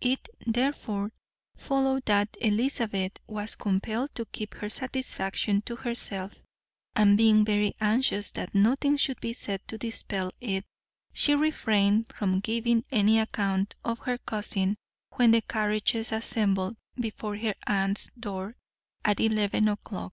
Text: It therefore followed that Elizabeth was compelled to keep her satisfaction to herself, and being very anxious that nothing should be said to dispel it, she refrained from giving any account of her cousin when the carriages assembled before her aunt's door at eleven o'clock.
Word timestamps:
It 0.00 0.28
therefore 0.46 1.10
followed 1.56 2.04
that 2.04 2.36
Elizabeth 2.40 3.14
was 3.26 3.56
compelled 3.56 4.14
to 4.14 4.26
keep 4.26 4.54
her 4.54 4.68
satisfaction 4.68 5.60
to 5.62 5.74
herself, 5.74 6.34
and 6.94 7.16
being 7.16 7.44
very 7.44 7.74
anxious 7.80 8.30
that 8.30 8.54
nothing 8.54 8.96
should 8.96 9.20
be 9.20 9.32
said 9.32 9.66
to 9.66 9.78
dispel 9.78 10.30
it, 10.40 10.64
she 11.12 11.34
refrained 11.34 12.12
from 12.16 12.38
giving 12.38 12.84
any 12.92 13.18
account 13.18 13.74
of 13.84 13.98
her 13.98 14.18
cousin 14.18 14.76
when 15.16 15.32
the 15.32 15.42
carriages 15.42 16.12
assembled 16.12 16.76
before 16.94 17.36
her 17.38 17.56
aunt's 17.66 18.08
door 18.16 18.54
at 19.04 19.18
eleven 19.18 19.66
o'clock. 19.66 20.12